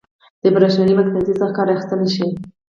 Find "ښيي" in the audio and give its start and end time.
2.13-2.29